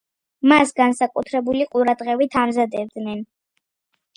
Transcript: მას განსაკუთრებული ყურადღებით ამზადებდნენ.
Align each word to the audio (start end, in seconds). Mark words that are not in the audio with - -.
მას 0.51 0.71
განსაკუთრებული 0.79 1.67
ყურადღებით 1.75 2.39
ამზადებდნენ. 2.45 3.25